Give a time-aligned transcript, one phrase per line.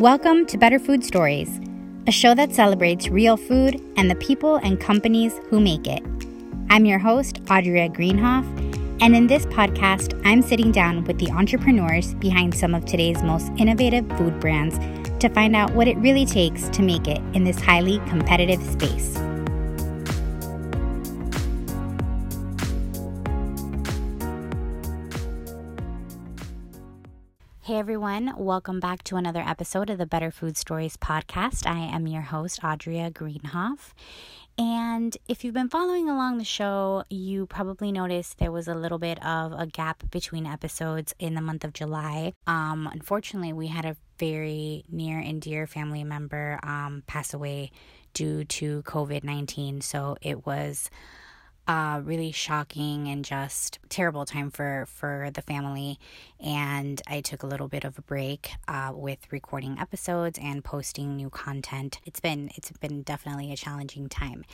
[0.00, 1.58] Welcome to Better Food Stories,
[2.06, 6.02] a show that celebrates real food and the people and companies who make it.
[6.68, 8.44] I'm your host, Audrey Greenhoff,
[9.00, 13.50] and in this podcast, I'm sitting down with the entrepreneurs behind some of today's most
[13.56, 14.78] innovative food brands
[15.20, 19.16] to find out what it really takes to make it in this highly competitive space.
[27.86, 31.68] Everyone, welcome back to another episode of the Better Food Stories podcast.
[31.68, 33.92] I am your host, Audrey Greenhoff.
[34.58, 38.98] And if you've been following along the show, you probably noticed there was a little
[38.98, 42.32] bit of a gap between episodes in the month of July.
[42.48, 47.70] Um, unfortunately, we had a very near and dear family member um, pass away
[48.14, 49.80] due to COVID 19.
[49.80, 50.90] So it was
[51.68, 55.98] uh, really shocking and just terrible time for for the family.
[56.40, 61.16] And i took a little bit of a break uh, with recording episodes and posting
[61.16, 62.00] new content.
[62.04, 64.44] It's been it's been definitely a challenging time.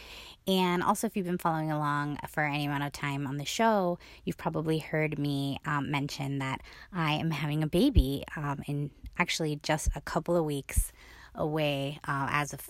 [0.47, 3.99] And also if you've been following along for any amount of time on the show
[4.25, 6.61] you've probably heard me um, mention that
[6.93, 10.93] i am having a baby um, in actually just a couple of weeks
[11.35, 12.69] away uh, as of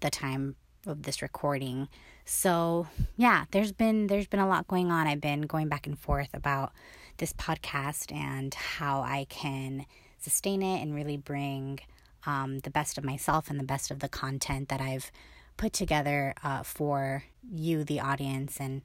[0.00, 0.56] the time
[0.86, 1.88] of this recording.
[2.24, 5.06] So, yeah, there's been there's been a lot going on.
[5.06, 6.72] I've been going back and forth about
[7.18, 9.86] this podcast and how I can
[10.18, 11.80] sustain it and really bring
[12.26, 15.10] um, the best of myself and the best of the content that I've
[15.56, 18.82] put together uh, for you, the audience, and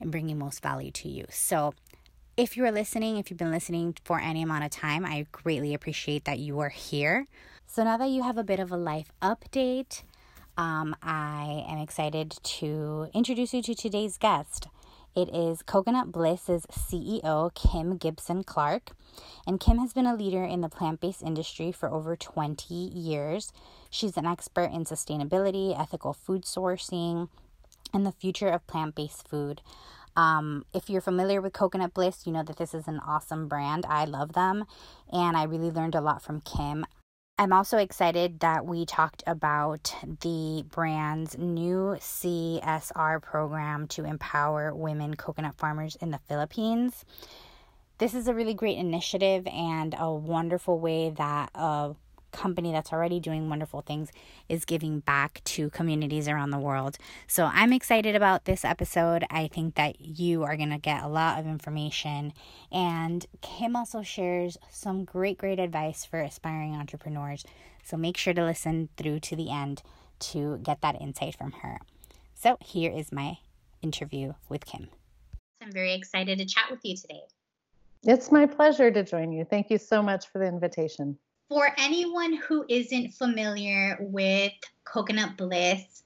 [0.00, 1.26] and bringing most value to you.
[1.28, 1.74] So,
[2.36, 5.74] if you are listening, if you've been listening for any amount of time, I greatly
[5.74, 7.26] appreciate that you are here.
[7.66, 10.02] So now that you have a bit of a life update,
[10.58, 14.66] um, I am excited to introduce you to today's guest.
[15.14, 18.90] It is Coconut Bliss's CEO, Kim Gibson Clark.
[19.46, 23.52] And Kim has been a leader in the plant based industry for over 20 years.
[23.88, 27.28] She's an expert in sustainability, ethical food sourcing,
[27.94, 29.62] and the future of plant based food.
[30.16, 33.86] Um, if you're familiar with Coconut Bliss, you know that this is an awesome brand.
[33.88, 34.64] I love them,
[35.12, 36.84] and I really learned a lot from Kim.
[37.40, 45.14] I'm also excited that we talked about the brand's new CSR program to empower women
[45.14, 47.04] coconut farmers in the Philippines.
[47.98, 51.94] This is a really great initiative and a wonderful way that a
[52.32, 54.10] company that's already doing wonderful things
[54.48, 56.98] is giving back to communities around the world.
[57.26, 59.24] So I'm excited about this episode.
[59.30, 62.32] I think that you are going to get a lot of information.
[62.70, 67.44] And Kim also shares some great, great advice for aspiring entrepreneurs.
[67.84, 69.82] So make sure to listen through to the end
[70.20, 71.78] to get that insight from her.
[72.34, 73.38] So here is my
[73.82, 74.88] interview with Kim.
[75.62, 77.22] I'm very excited to chat with you today.
[78.04, 79.44] It's my pleasure to join you.
[79.44, 84.52] Thank you so much for the invitation for anyone who isn't familiar with
[84.84, 86.02] Coconut Bliss,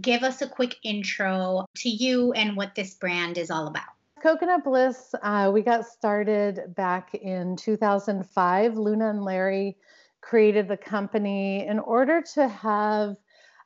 [0.00, 3.88] give us a quick intro to you and what this brand is all about.
[4.22, 8.76] Coconut Bliss, uh, we got started back in 2005.
[8.76, 9.76] Luna and Larry
[10.20, 13.16] created the company in order to have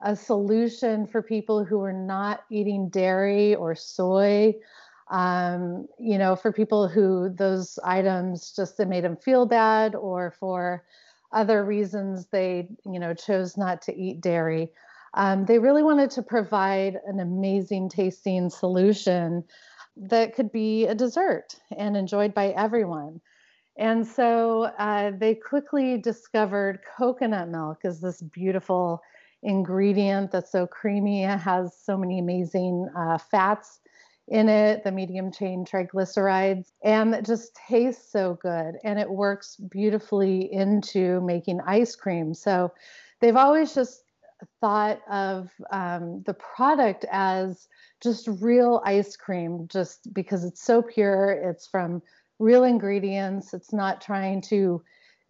[0.00, 4.54] a solution for people who were not eating dairy or soy.
[5.10, 10.32] Um, you know, for people who those items just it made them feel bad, or
[10.40, 10.84] for
[11.32, 14.70] other reasons they, you know, chose not to eat dairy.
[15.14, 19.44] Um, they really wanted to provide an amazing tasting solution
[19.96, 23.20] that could be a dessert and enjoyed by everyone.
[23.76, 29.00] And so uh, they quickly discovered coconut milk is this beautiful
[29.42, 33.80] ingredient that's so creamy, it has so many amazing uh, fats
[34.28, 38.76] in it, the medium chain triglycerides, and it just tastes so good.
[38.82, 42.32] And it works beautifully into making ice cream.
[42.34, 42.72] So
[43.20, 44.02] they've always just
[44.60, 47.68] thought of um, the product as
[48.02, 51.30] just real ice cream, just because it's so pure.
[51.30, 52.02] It's from
[52.38, 53.54] real ingredients.
[53.54, 54.82] It's not trying to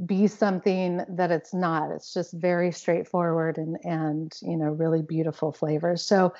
[0.07, 1.91] be something that it's not.
[1.91, 6.03] It's just very straightforward and and you know really beautiful flavors.
[6.03, 6.33] So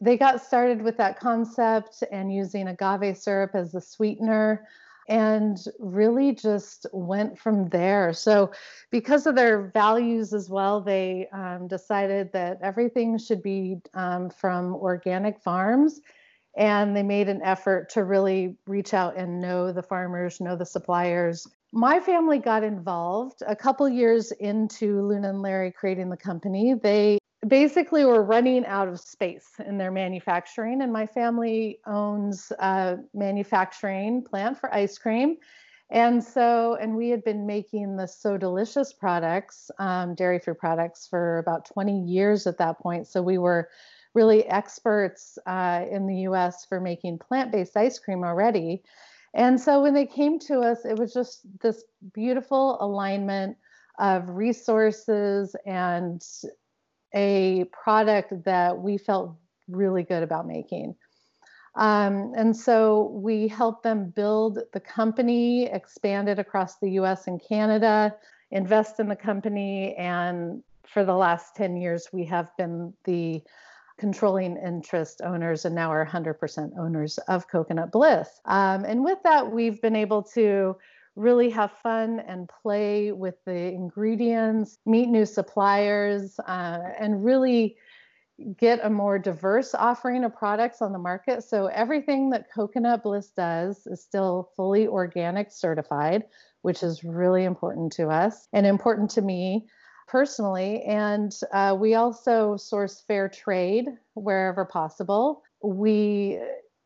[0.00, 4.66] they got started with that concept and using agave syrup as the sweetener
[5.08, 8.12] and really just went from there.
[8.12, 8.52] So,
[8.90, 14.74] because of their values as well, they um, decided that everything should be um, from
[14.74, 16.00] organic farms.
[16.56, 20.64] And they made an effort to really reach out and know the farmers, know the
[20.64, 21.48] suppliers.
[21.72, 26.74] My family got involved a couple years into Luna and Larry creating the company.
[26.74, 27.18] They
[27.48, 34.22] basically we're running out of space in their manufacturing and my family owns a manufacturing
[34.22, 35.36] plant for ice cream
[35.90, 41.06] And so, and we had been making the So Delicious products, um, dairy free products,
[41.06, 43.06] for about 20 years at that point.
[43.06, 43.68] So we were
[44.14, 48.82] really experts uh, in the US for making plant based ice cream already.
[49.34, 53.56] And so when they came to us, it was just this beautiful alignment
[53.98, 56.22] of resources and
[57.14, 59.36] a product that we felt
[59.68, 60.94] really good about making.
[61.76, 67.40] Um, and so we helped them build the company, expand it across the US and
[67.40, 68.14] Canada,
[68.50, 69.94] invest in the company.
[69.96, 73.42] And for the last 10 years, we have been the
[73.98, 78.28] controlling interest owners and now are 100% owners of Coconut Bliss.
[78.44, 80.76] Um, and with that, we've been able to
[81.16, 87.76] really have fun and play with the ingredients, meet new suppliers, uh, and really
[88.58, 91.44] get a more diverse offering of products on the market.
[91.44, 96.24] So everything that Coconut Bliss does is still fully organic certified,
[96.62, 99.66] which is really important to us and important to me
[100.08, 100.82] personally.
[100.82, 105.42] And uh, we also source fair trade wherever possible.
[105.62, 106.40] We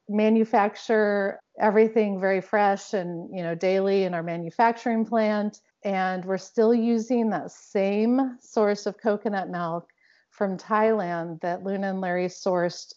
[0.08, 6.75] manufacture everything very fresh and you know daily in our manufacturing plant and we're still
[6.75, 9.88] using that same source of coconut milk
[10.31, 12.94] from Thailand that Luna and Larry sourced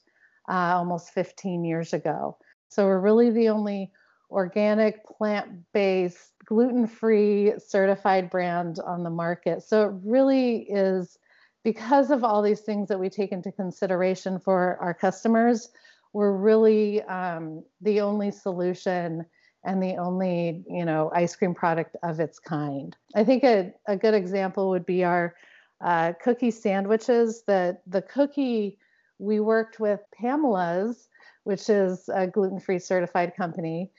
[0.49, 2.37] uh, almost 15 years ago.
[2.69, 3.91] So we're really the only
[4.29, 9.63] organic, plant based, gluten free certified brand on the market.
[9.63, 11.17] So it really is
[11.63, 15.69] because of all these things that we take into consideration for our customers,
[16.13, 19.25] we're really um, the only solution
[19.63, 22.95] and the only you know ice cream product of its kind.
[23.15, 25.35] I think a, a good example would be our
[25.83, 27.43] uh, cookie sandwiches.
[27.45, 28.77] The the cookie
[29.19, 31.07] we worked with Pamela's,
[31.43, 33.91] which is a gluten-free certified company,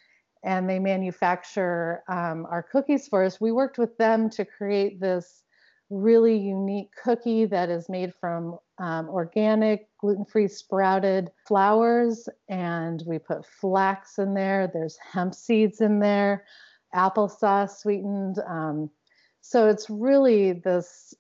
[0.45, 3.41] and they manufacture um, our cookies for us.
[3.41, 5.45] We worked with them to create this
[5.91, 13.47] really unique cookie that is made from um, organic gluten-free sprouted flours and we put
[13.47, 14.71] flax in there.
[14.73, 16.45] There's hemp seeds in there
[16.95, 18.91] applesauce sweetened um,
[19.43, 21.15] so it's really this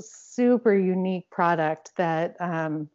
[0.00, 2.88] super unique product that um,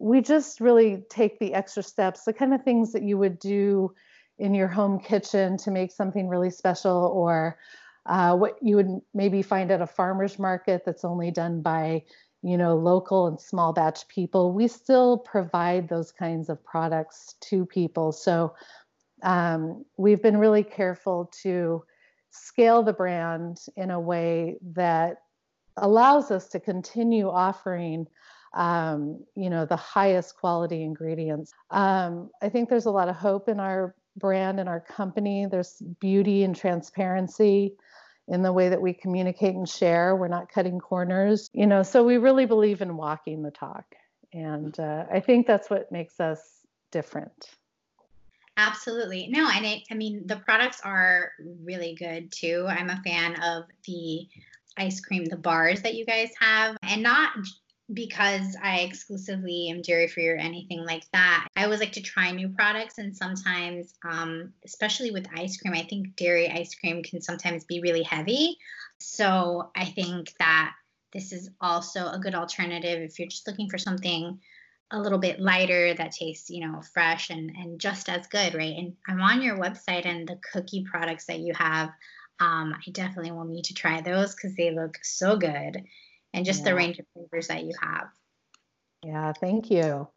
[0.00, 3.92] we just really take the extra steps, the kind of things that you would do
[4.38, 7.58] in your home kitchen to make something really special, or
[8.06, 12.02] uh, what you would maybe find at a farmer's market that's only done by
[12.42, 17.64] you know local and small batch people we still provide those kinds of products to
[17.66, 18.12] people.
[18.12, 18.54] So
[19.22, 21.84] um, we've been really careful to
[22.30, 25.18] scale the brand in a way that
[25.76, 28.06] allows us to continue offering
[28.54, 31.52] um, you know the highest quality ingredients.
[31.70, 35.46] Um, i think there's a lot of hope in our brand and our company.
[35.46, 37.74] There's beauty and transparency
[38.28, 42.04] in the way that we communicate and share we're not cutting corners you know so
[42.04, 43.94] we really believe in walking the talk
[44.32, 46.40] and uh, i think that's what makes us
[46.90, 47.50] different
[48.58, 49.28] Absolutely.
[49.30, 51.32] No, and it, I mean, the products are
[51.64, 52.66] really good too.
[52.68, 54.28] I'm a fan of the
[54.76, 57.32] ice cream, the bars that you guys have, and not
[57.92, 61.48] because I exclusively am dairy free or anything like that.
[61.56, 65.82] I always like to try new products, and sometimes, um, especially with ice cream, I
[65.82, 68.58] think dairy ice cream can sometimes be really heavy.
[68.98, 70.74] So I think that
[71.12, 74.40] this is also a good alternative if you're just looking for something
[74.90, 78.74] a little bit lighter that tastes, you know, fresh and and just as good, right?
[78.76, 81.90] And I'm on your website and the cookie products that you have
[82.42, 85.84] um, I definitely will need to try those because they look so good
[86.32, 86.70] and just yeah.
[86.70, 88.08] the range of flavors that you have.
[89.04, 90.08] Yeah, thank you.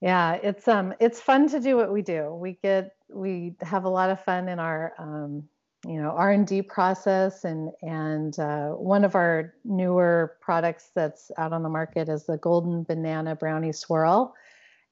[0.00, 2.34] Yeah, it's um it's fun to do what we do.
[2.34, 5.44] We get we have a lot of fun in our um,
[5.86, 11.62] you know R&D process and and uh, one of our newer products that's out on
[11.62, 14.34] the market is the golden banana brownie swirl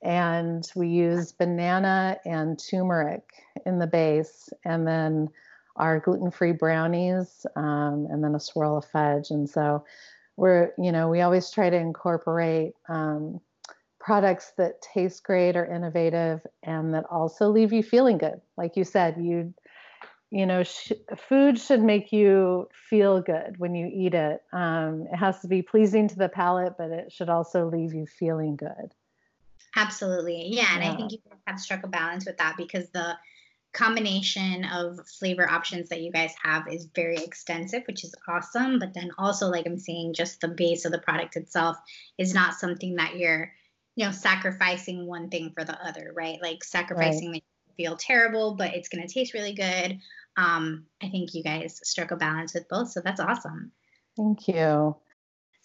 [0.03, 3.23] and we use banana and turmeric
[3.67, 5.29] in the base and then
[5.77, 9.85] our gluten-free brownies um, and then a swirl of fudge and so
[10.37, 13.41] we're you know we always try to incorporate um,
[14.01, 18.41] products that taste great or innovative and that also leave you feeling good.
[18.57, 19.55] Like you said you
[20.31, 20.93] you know sh-
[21.29, 24.43] food should make you feel good when you eat it.
[24.53, 28.07] Um, it has to be pleasing to the palate but it should also leave you
[28.07, 28.93] feeling good.
[29.77, 30.49] Absolutely.
[30.49, 30.93] Yeah and yeah.
[30.93, 33.17] i think you have struck a balance with that because the
[33.75, 38.79] combination of flavor options that you guys have is very extensive, which is awesome.
[38.79, 41.77] But then also, like I'm saying, just the base of the product itself
[42.17, 43.53] is not something that you're,
[43.97, 46.39] you know, sacrificing one thing for the other, right?
[46.41, 47.45] Like sacrificing right.
[47.77, 49.99] feel terrible, but it's going to taste really good.
[50.37, 52.91] Um, I think you guys struck a balance with both.
[52.91, 53.73] So that's awesome.
[54.17, 54.97] Thank you.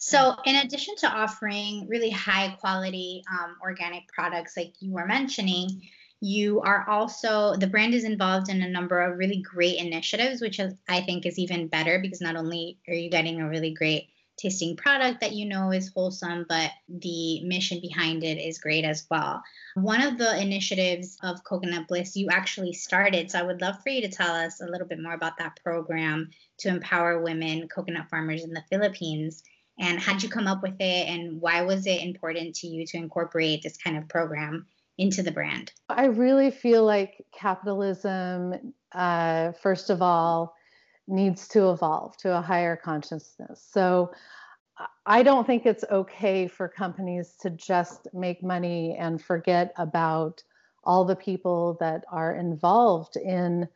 [0.02, 5.82] So, in addition to offering really high quality um, organic products like you were mentioning,
[6.20, 10.58] you are also the brand is involved in a number of really great initiatives, which
[10.58, 14.08] is, I think is even better because not only are you getting a really great
[14.36, 19.06] tasting product that you know is wholesome, but the mission behind it is great as
[19.10, 19.42] well.
[19.74, 23.90] One of the initiatives of Coconut Bliss you actually started, so I would love for
[23.90, 28.08] you to tell us a little bit more about that program to empower women coconut
[28.08, 29.42] farmers in the Philippines
[29.78, 32.98] and how'd you come up with it and why was it important to you to
[32.98, 34.66] incorporate this kind of program
[35.00, 38.54] into the brand i really feel like capitalism
[38.92, 40.54] uh, first of all
[41.08, 44.10] needs to evolve to a higher consciousness so
[45.06, 50.42] I don't think it's okay for companies to just make money and forget about
[50.84, 53.68] all the people that are involved in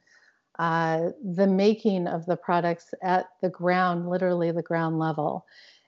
[0.58, 5.44] uh, the making of the products at the ground, literally the ground level.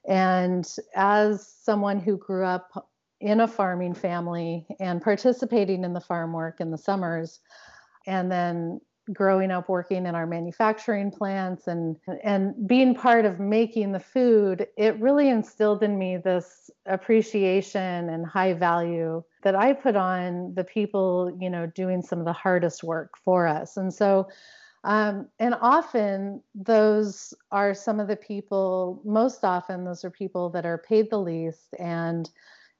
[0.09, 2.90] And as someone who grew up
[3.21, 7.41] in a farming family and participating in the farm work in the summers,
[8.07, 8.81] and then
[9.13, 14.67] growing up working in our manufacturing plants and and being part of making the food
[14.77, 20.65] it really instilled in me this appreciation and high value that I put on the
[20.65, 23.77] people you know doing some of the hardest work for us.
[23.77, 24.29] And so
[24.87, 30.65] um, and often those are some of the people, most often, those are people that
[30.65, 32.31] are paid the least and,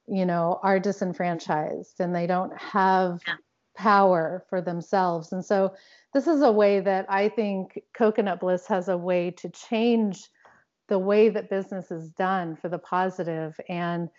[0.07, 3.19] you know, are disenfranchised and they don't have
[3.75, 5.31] power for themselves.
[5.31, 5.73] And so
[6.13, 10.23] this is a way that I think Coconut Bliss has a way to change
[10.87, 14.09] the way that business is done for the positive and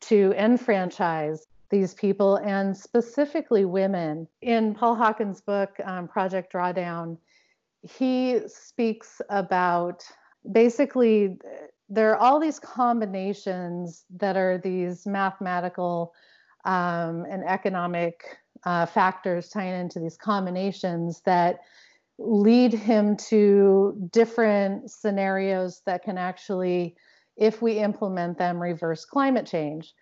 [0.00, 4.26] to enfranchise these people and specifically women.
[4.42, 7.18] In Paul Hawken's book, um, Project Drawdown,
[7.82, 10.02] he speaks about
[10.50, 11.38] basically
[11.88, 16.14] there are all these combinations that are these mathematical
[16.64, 21.60] um, and economic uh, factors tying into these combinations that
[22.18, 26.96] lead him to different scenarios that can actually,
[27.36, 29.94] if we implement them, reverse climate change.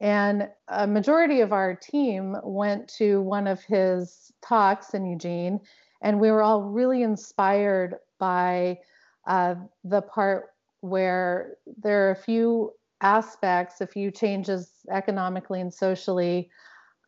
[0.00, 5.60] And a majority of our team went to one of his talks in Eugene
[6.00, 8.78] and we were all really inspired by
[9.26, 16.50] uh, the part where there are a few aspects, a few changes economically and socially,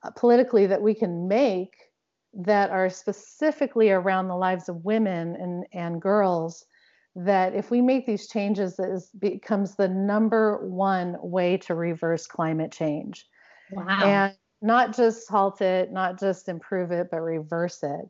[0.02, 1.74] uh, politically that we can make
[2.32, 6.64] that are specifically around the lives of women and, and girls
[7.16, 12.70] that if we make these changes it becomes the number one way to reverse climate
[12.70, 13.26] change
[13.72, 14.04] wow.
[14.04, 18.08] and not just halt it not just improve it but reverse it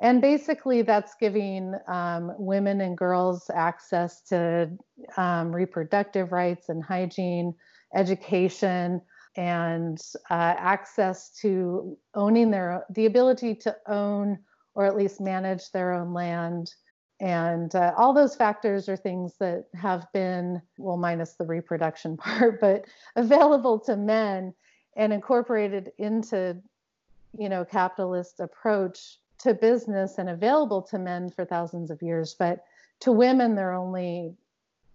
[0.00, 4.70] and basically that's giving um, women and girls access to
[5.16, 7.54] um, reproductive rights and hygiene
[7.94, 9.00] education
[9.36, 9.98] and
[10.30, 14.38] uh, access to owning their the ability to own
[14.74, 16.74] or at least manage their own land.
[17.18, 22.60] And uh, all those factors are things that have been well minus the reproduction part
[22.60, 22.84] but
[23.16, 24.52] available to men
[24.96, 26.56] and incorporated into
[27.38, 32.64] you know capitalist approach to business and available to men for thousands of years, but
[33.00, 34.34] to women, they're only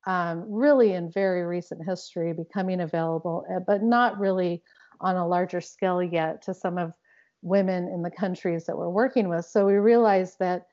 [0.05, 4.63] um, really in very recent history becoming available, eh, but not really
[4.99, 6.93] on a larger scale yet to some of
[7.41, 9.45] women in the countries that we're working with.
[9.45, 10.67] So we realized that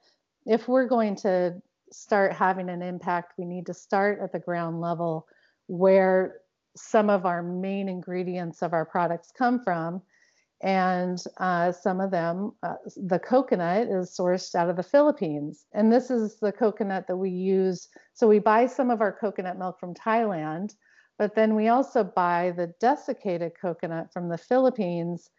[0.46, 1.60] if we're going to
[1.90, 5.26] start having an impact, we need to start at the ground level
[5.66, 6.36] where
[6.76, 10.00] some of our main ingredients of our products come from
[10.60, 15.66] and uh, some of them, uh, the coconut is sourced out of the Philippines.
[15.72, 17.88] And this is the coconut that we use.
[18.14, 20.74] So we buy some of our coconut milk from Thailand,
[21.16, 25.30] but then we also buy the desiccated coconut from the Philippines.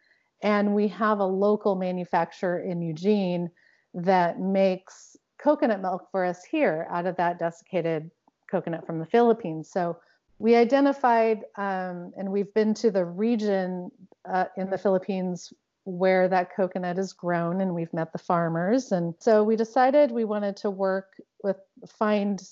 [0.42, 3.50] And we have a local manufacturer in Eugene
[3.92, 8.10] that makes coconut milk for us here out of that desiccated
[8.50, 9.70] coconut from the Philippines.
[9.70, 9.98] So
[10.40, 13.90] we identified, um, and we've been to the region
[14.26, 15.52] uh, in the Philippines
[15.84, 18.90] where that coconut is grown, and we've met the farmers.
[18.90, 21.08] And so we decided we wanted to work
[21.44, 22.42] with, find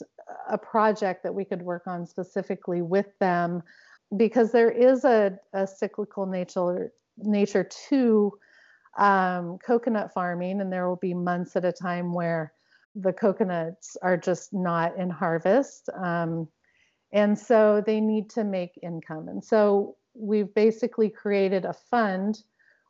[0.51, 3.63] a project that we could work on specifically with them
[4.15, 8.39] because there is a, a cyclical nature nature to
[8.99, 12.53] um, coconut farming, and there will be months at a time where
[12.95, 15.89] the coconuts are just not in harvest.
[15.97, 16.49] Um,
[17.13, 19.29] and so they need to make income.
[19.29, 22.43] And so we've basically created a fund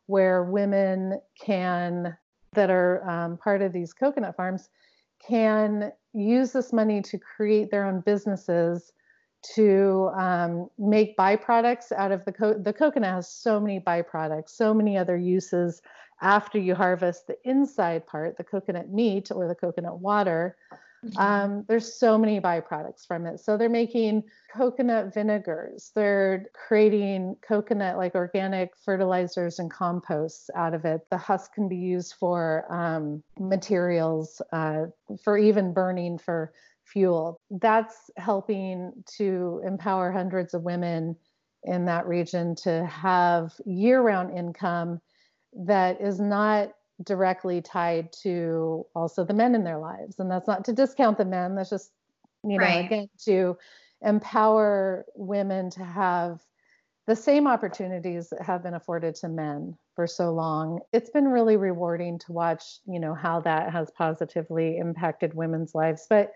[0.07, 2.17] where women can
[2.53, 4.69] that are um, part of these coconut farms
[5.25, 8.93] can use this money to create their own businesses
[9.53, 14.73] to um, make byproducts out of the co- the coconut has so many byproducts so
[14.73, 15.81] many other uses
[16.21, 20.57] after you harvest the inside part the coconut meat or the coconut water
[21.03, 21.17] Mm-hmm.
[21.19, 23.39] Um, there's so many byproducts from it.
[23.39, 25.91] So they're making coconut vinegars.
[25.95, 31.01] They're creating coconut like organic fertilizers and composts out of it.
[31.09, 34.85] The husk can be used for um, materials, uh,
[35.23, 36.51] for even burning for
[36.83, 37.39] fuel.
[37.49, 41.15] That's helping to empower hundreds of women
[41.63, 44.99] in that region to have year round income
[45.53, 46.71] that is not
[47.03, 50.19] directly tied to also the men in their lives.
[50.19, 51.91] And that's not to discount the men, that's just,
[52.43, 52.85] you know, right.
[52.85, 53.57] again, to
[54.01, 56.39] empower women to have
[57.07, 60.79] the same opportunities that have been afforded to men for so long.
[60.93, 66.05] It's been really rewarding to watch, you know, how that has positively impacted women's lives.
[66.09, 66.31] But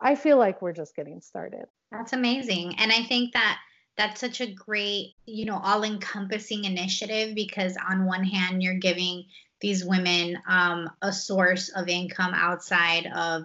[0.00, 1.66] I feel like we're just getting started.
[1.92, 2.76] That's amazing.
[2.78, 3.58] And I think that
[3.96, 9.24] that's such a great, you know, all encompassing initiative because on one hand, you're giving
[9.64, 13.44] these women um, a source of income outside of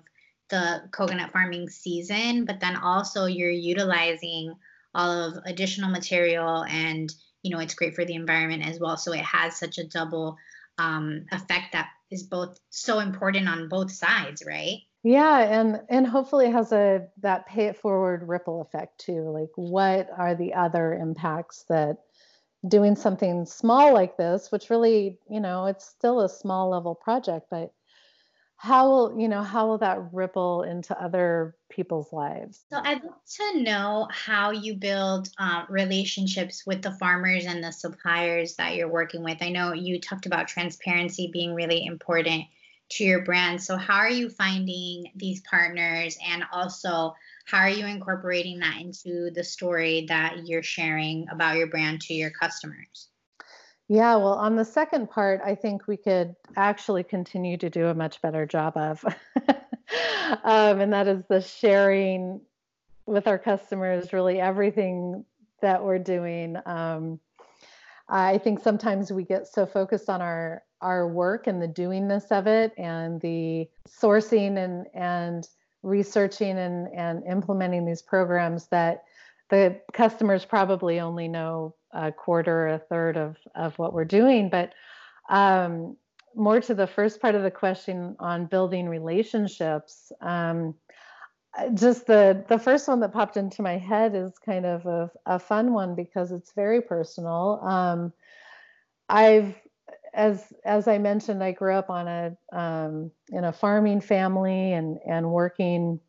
[0.49, 4.53] the coconut farming season, but then also you're utilizing
[4.93, 8.97] all of additional material and you know it's great for the environment as well.
[8.97, 10.35] So it has such a double
[10.77, 14.79] um, effect that is both so important on both sides, right?
[15.03, 19.29] Yeah, and and hopefully has a that pay it forward ripple effect too.
[19.29, 21.99] Like what are the other impacts that
[22.67, 27.47] doing something small like this, which really, you know, it's still a small level project,
[27.49, 27.71] but
[28.57, 32.65] how will, you know, how will that ripple into other people's lives?
[32.69, 37.71] So I'd love to know how you build uh, relationships with the farmers and the
[37.71, 39.37] suppliers that you're working with.
[39.39, 42.43] I know you talked about transparency being really important
[42.89, 43.63] to your brand.
[43.63, 47.15] So how are you finding these partners and also
[47.50, 52.14] how are you incorporating that into the story that you're sharing about your brand to
[52.14, 53.09] your customers?
[53.88, 57.96] Yeah, well, on the second part, I think we could actually continue to do a
[57.96, 59.03] much better job of.
[60.44, 62.40] um, and that is the sharing
[63.07, 65.25] with our customers, really everything
[65.62, 66.55] that we're doing.
[66.68, 67.20] Um,
[68.07, 72.48] I think sometimes we get so focused on our our work and the doingness of
[72.48, 75.48] it and the sourcing and and
[75.83, 79.03] researching and, and implementing these programs that
[79.50, 84.50] the customers probably only know a quarter, or a third of, of what we're doing.
[84.50, 84.74] But
[85.29, 85.98] um,
[86.35, 90.75] more to the first part of the question on building relationships, um,
[91.74, 95.39] just the the first one that popped into my head is kind of a, a
[95.39, 97.59] fun one because it's very personal.
[97.63, 98.13] Um,
[99.09, 99.55] I've
[100.13, 104.98] as as I mentioned, I grew up on a um, in a farming family and
[105.07, 106.00] and working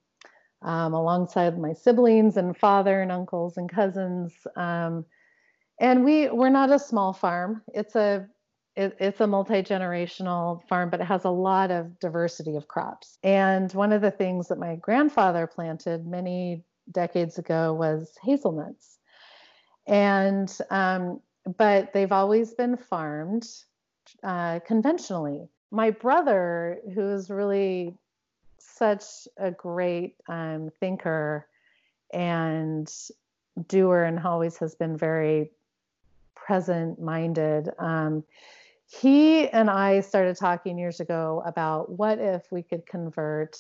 [0.63, 4.33] um, alongside my siblings and father and uncles and cousins.
[4.57, 5.05] Um,
[5.81, 7.63] and we we're not a small farm.
[7.75, 8.27] It's a
[8.77, 13.19] it, it's a multi generational farm, but it has a lot of diversity of crops.
[13.23, 18.99] And one of the things that my grandfather planted many decades ago was hazelnuts.
[19.87, 21.21] And um,
[21.59, 23.47] but they've always been farmed
[24.23, 25.49] uh, conventionally.
[25.71, 27.95] My brother, who's really
[28.59, 29.05] such
[29.37, 31.47] a great um, thinker
[32.13, 32.93] and
[33.69, 35.51] doer and always has been very
[36.35, 37.71] present minded.
[37.79, 38.25] Um,
[38.87, 43.57] he and I started talking years ago about what if we could convert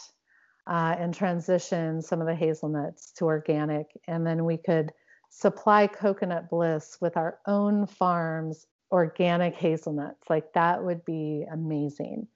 [0.66, 4.92] uh, and transition some of the hazelnuts to organic, and then we could
[5.28, 10.28] supply Coconut Bliss with our own farms organic hazelnuts.
[10.28, 12.26] Like that would be amazing.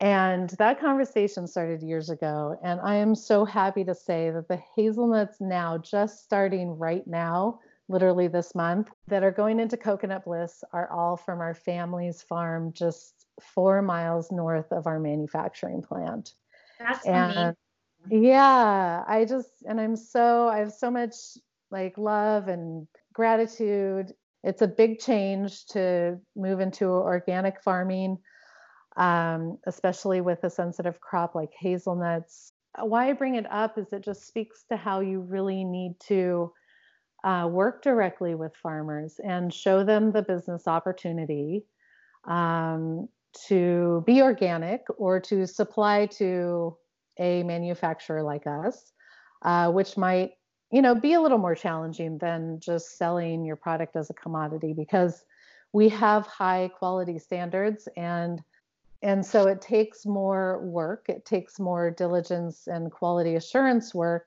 [0.00, 2.58] And that conversation started years ago.
[2.62, 7.60] And I am so happy to say that the hazelnuts now, just starting right now,
[7.88, 12.72] literally this month, that are going into Coconut Bliss are all from our family's farm
[12.72, 16.34] just four miles north of our manufacturing plant.
[16.78, 17.54] That's and amazing.
[18.10, 21.14] Yeah, I just, and I'm so, I have so much
[21.70, 24.12] like love and gratitude
[24.44, 28.18] it's a big change to move into organic farming,
[28.96, 32.52] um, especially with a sensitive crop like hazelnuts.
[32.78, 36.52] Why I bring it up is it just speaks to how you really need to
[37.24, 41.64] uh, work directly with farmers and show them the business opportunity
[42.26, 43.08] um,
[43.48, 46.76] to be organic or to supply to
[47.18, 48.92] a manufacturer like us,
[49.42, 50.32] uh, which might
[50.74, 54.72] you know be a little more challenging than just selling your product as a commodity
[54.72, 55.24] because
[55.72, 58.42] we have high quality standards and
[59.00, 64.26] and so it takes more work it takes more diligence and quality assurance work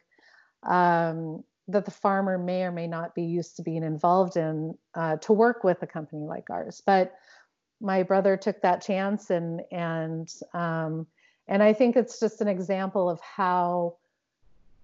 [0.64, 5.18] um, that the farmer may or may not be used to being involved in uh,
[5.18, 6.82] to work with a company like ours.
[6.86, 7.14] But
[7.82, 11.06] my brother took that chance and and um,
[11.48, 13.98] and i think it's just an example of how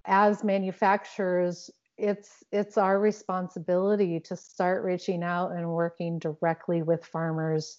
[0.06, 7.78] as manufacturers it's it's our responsibility to start reaching out and working directly with farmers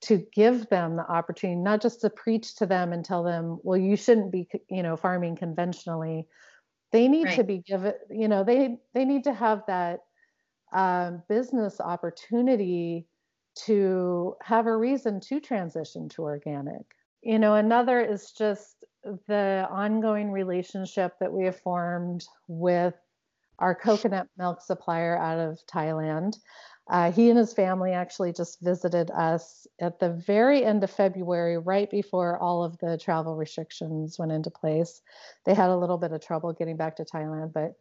[0.00, 3.78] to give them the opportunity not just to preach to them and tell them well
[3.78, 6.26] you shouldn't be you know farming conventionally
[6.90, 7.36] they need right.
[7.36, 10.00] to be given you know they they need to have that
[10.72, 13.06] um, business opportunity
[13.66, 16.86] to have a reason to transition to organic
[17.22, 18.79] you know another is just
[19.28, 22.94] the ongoing relationship that we have formed with
[23.58, 26.34] our coconut milk supplier out of thailand
[26.90, 31.56] uh, he and his family actually just visited us at the very end of February,
[31.56, 35.00] right before all of the travel restrictions went into place.
[35.46, 37.74] They had a little bit of trouble getting back to Thailand, but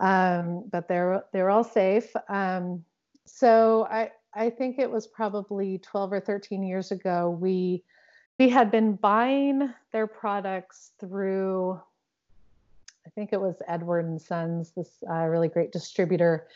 [0.00, 2.10] um, but they're they're all safe.
[2.28, 2.84] Um,
[3.26, 7.84] so I I think it was probably 12 or 13 years ago we
[8.38, 11.80] we had been buying their products through
[13.06, 16.46] I think it was Edward and Sons, this uh, really great distributor.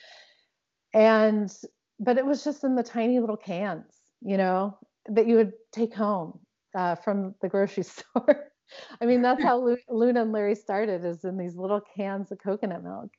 [0.94, 1.52] And
[1.98, 5.94] but it was just in the tiny little cans, you know, that you would take
[5.94, 6.38] home
[6.74, 8.50] uh, from the grocery store.
[9.00, 12.82] I mean, that's how Luna and Larry started, is in these little cans of coconut
[12.82, 13.10] milk,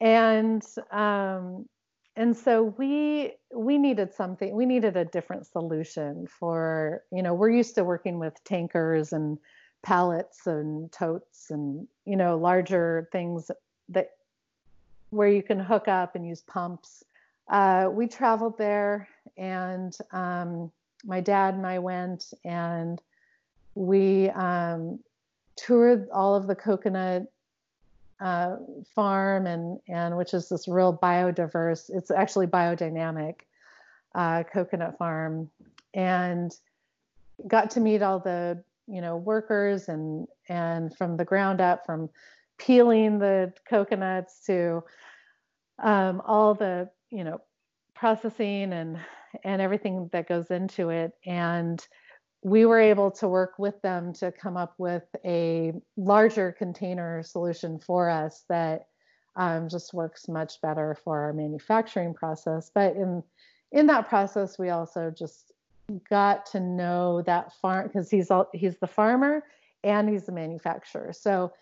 [0.00, 1.66] and um,
[2.16, 4.54] and so we we needed something.
[4.54, 9.38] We needed a different solution for you know we're used to working with tankers and
[9.82, 13.50] pallets and totes and you know larger things
[13.88, 14.10] that
[15.10, 17.04] where you can hook up and use pumps
[17.48, 20.70] uh, we traveled there, and um,
[21.04, 23.00] my dad and I went, and
[23.74, 24.98] we um,
[25.56, 27.30] toured all of the coconut
[28.22, 28.56] uh,
[28.94, 31.90] farm, and and which is this real biodiverse.
[31.90, 33.40] It's actually biodynamic
[34.14, 35.50] uh, coconut farm,
[35.92, 36.52] and
[37.46, 42.08] got to meet all the you know workers and and from the ground up from
[42.58, 44.82] peeling the coconuts to
[45.82, 47.40] um, all the you know
[47.94, 48.98] processing and
[49.44, 51.86] and everything that goes into it and
[52.42, 57.78] we were able to work with them to come up with a larger container solution
[57.78, 58.88] for us that
[59.36, 62.70] um, just works much better for our manufacturing process.
[62.74, 63.22] But in
[63.70, 65.52] in that process we also just
[66.10, 69.44] got to know that farm because he's all he's the farmer
[69.84, 71.12] and he's the manufacturer.
[71.12, 71.52] So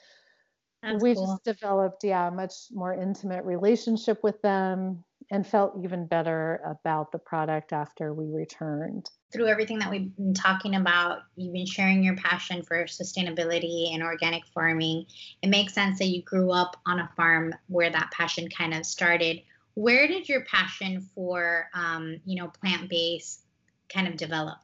[0.83, 1.27] That's we cool.
[1.27, 7.13] just developed yeah a much more intimate relationship with them and felt even better about
[7.13, 9.09] the product after we returned.
[9.33, 14.03] Through everything that we've been talking about, you've been sharing your passion for sustainability and
[14.03, 15.07] organic farming.
[15.43, 18.85] It makes sense that you grew up on a farm where that passion kind of
[18.85, 19.43] started.
[19.75, 23.43] Where did your passion for, um, you know, plant-based
[23.89, 24.59] kind of develop?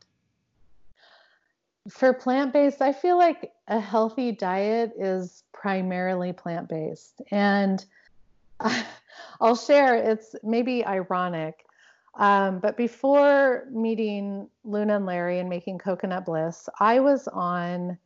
[1.89, 7.85] For plant-based, I feel like a healthy diet is primarily plant-based, and
[9.41, 9.95] I'll share.
[9.97, 11.65] It's maybe ironic,
[12.19, 17.99] um, but before meeting Luna and Larry and making Coconut Bliss, I was on.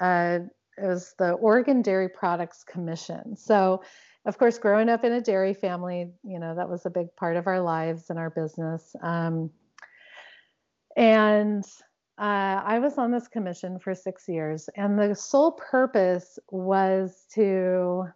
[0.00, 0.40] Uh,
[0.78, 3.36] it was the Oregon Dairy Products Commission.
[3.36, 3.82] So,
[4.24, 7.36] of course, growing up in a dairy family, you know that was a big part
[7.36, 8.96] of our lives and our business.
[9.02, 9.50] Um,
[10.96, 11.64] and
[12.20, 18.08] uh, I was on this commission for six years, and the sole purpose was to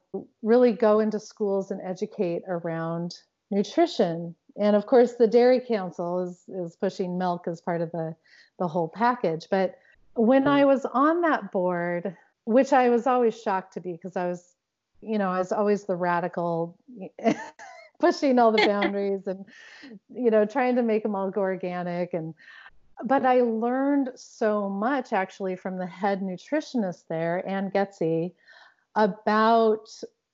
[0.43, 3.17] really go into schools and educate around
[3.51, 4.35] nutrition.
[4.61, 8.15] And of course, the Dairy Council is is pushing milk as part of the
[8.59, 9.47] the whole package.
[9.51, 9.79] But
[10.17, 12.15] when I was on that board,
[12.45, 14.55] which I was always shocked to be because I was,
[15.01, 16.77] you know, I was always the radical.
[18.01, 19.47] pushing all the boundaries and
[20.13, 22.35] you know trying to make them all go organic and
[23.03, 28.33] but I learned so much actually from the head nutritionist there, Ann Getze,
[28.95, 29.89] about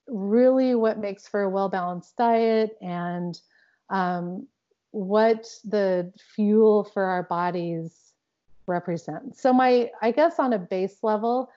[0.06, 3.40] really what makes for a well balanced diet and
[3.88, 4.46] um,
[4.90, 8.12] what the fuel for our bodies
[8.66, 9.40] represents.
[9.40, 11.50] So, my, I guess on a base level,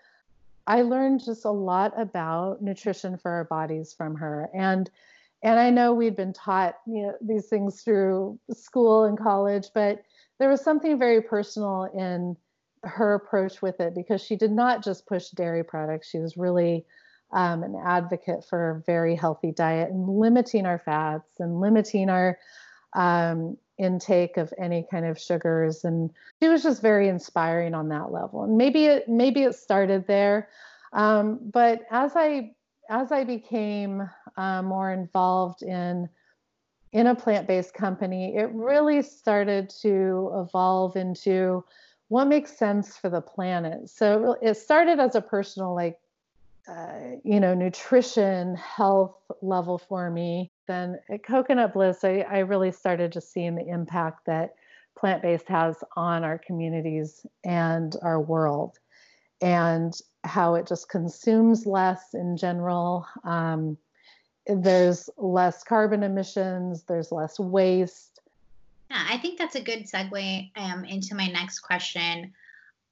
[0.65, 4.49] I learned just a lot about nutrition for our bodies from her.
[4.53, 4.89] And
[5.43, 10.01] and I know we'd been taught you know, these things through school and college, but
[10.43, 12.35] there was something very personal in
[12.83, 16.09] her approach with it because she did not just push dairy products.
[16.09, 16.85] She was really
[17.31, 22.37] um, an advocate for a very healthy diet and limiting our fats and limiting our
[22.91, 25.85] um, intake of any kind of sugars.
[25.85, 26.09] And
[26.41, 28.43] she was just very inspiring on that level.
[28.43, 30.49] And maybe it maybe it started there.
[30.91, 32.51] Um, but as i
[32.89, 36.09] as i became uh, more involved in
[36.93, 41.63] in a plant-based company it really started to evolve into
[42.07, 45.97] what makes sense for the planet so it started as a personal like
[46.67, 52.71] uh, you know, nutrition, health level for me, then at Coconut Bliss, I, I really
[52.71, 54.55] started just seeing the impact that
[54.97, 58.79] plant based has on our communities and our world,
[59.41, 63.05] and how it just consumes less in general.
[63.25, 63.77] Um,
[64.47, 68.19] there's less carbon emissions, there's less waste.
[68.89, 72.33] Yeah, I think that's a good segue um, into my next question.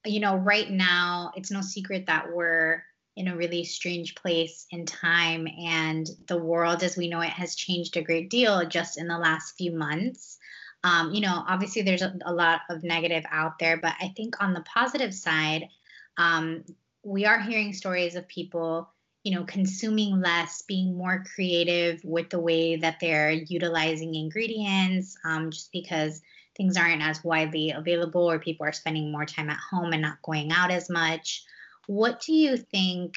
[0.06, 2.84] You know, right now, it's no secret that we're
[3.16, 5.48] in a really strange place in time.
[5.48, 9.18] And the world as we know it has changed a great deal just in the
[9.18, 10.38] last few months.
[10.84, 14.42] Um, you know, obviously there's a, a, lot of negative out there, but I think
[14.42, 15.70] on the positive side,
[16.18, 16.64] um,
[17.04, 18.90] we are hearing stories of people,
[19.24, 25.52] you know, consuming less, being more creative with the way that they're utilizing ingredients, um,
[25.52, 26.22] just because
[26.58, 30.22] things aren't as widely available or people are spending more time at home and not
[30.24, 31.44] going out as much.
[31.88, 33.16] What do you think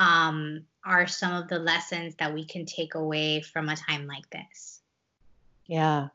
[0.00, 4.28] um, are some of the lessons that we can take away from a time like
[4.30, 4.80] this?
[5.66, 6.08] Yeah,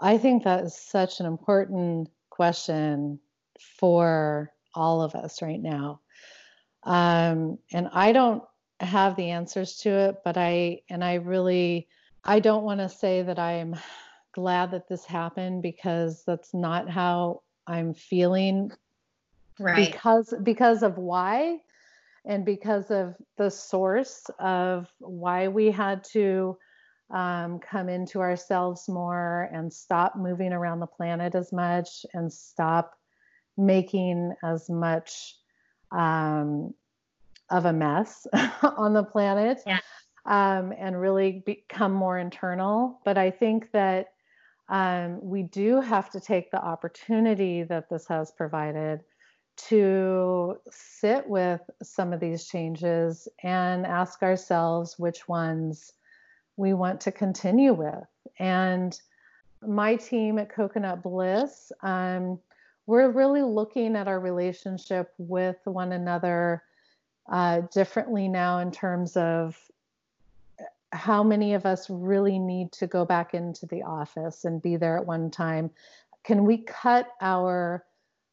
[0.00, 3.20] I think that is such an important question
[3.78, 6.00] for all of us right now.
[6.84, 8.42] Um, and I don't
[8.80, 11.88] have the answers to it, but I, and I really,
[12.24, 13.76] I don't want to say that I'm
[14.32, 18.72] glad that this happened because that's not how I'm feeling.
[19.58, 19.92] Right.
[19.92, 21.58] Because because of why
[22.24, 26.56] and because of the source of why we had to
[27.10, 32.94] um, come into ourselves more and stop moving around the planet as much and stop
[33.56, 35.36] making as much
[35.92, 36.72] um,
[37.50, 38.26] of a mess
[38.62, 39.80] on the planet yeah.
[40.26, 43.00] um, and really become more internal.
[43.04, 44.12] But I think that
[44.68, 49.00] um, we do have to take the opportunity that this has provided
[49.68, 55.92] to sit with some of these changes and ask ourselves which ones
[56.56, 58.06] we want to continue with.
[58.38, 58.98] And
[59.66, 62.38] my team at Coconut Bliss, um,
[62.86, 66.62] we're really looking at our relationship with one another
[67.30, 69.56] uh, differently now in terms of
[70.92, 74.98] how many of us really need to go back into the office and be there
[74.98, 75.70] at one time.
[76.24, 77.84] Can we cut our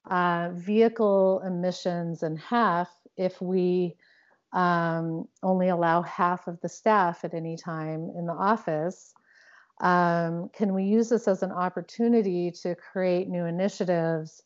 [0.10, 3.96] uh, vehicle emissions in half if we
[4.54, 9.14] um, only allow half of the staff at any time in the office.
[9.82, 14.42] Um, can we use this as an opportunity to create new initiatives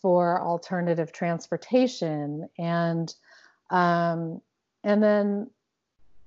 [0.00, 3.14] for alternative transportation and
[3.70, 4.40] um,
[4.84, 5.50] and then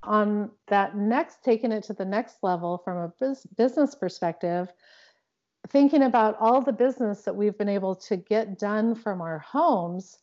[0.01, 4.71] on that next taking it to the next level from a business perspective
[5.69, 10.17] thinking about all the business that we've been able to get done from our homes,